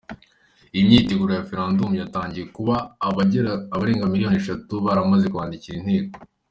Imyiteguro 0.79 1.29
ya 1.33 1.41
referendum 1.43 1.89
yatangiye 2.01 2.45
kuba 2.55 2.75
abagerenga 3.75 4.11
miliyoni 4.11 4.37
eshatu 4.41 4.73
baramaze 4.85 5.25
kwandikira 5.33 5.77
inteko. 5.79 6.15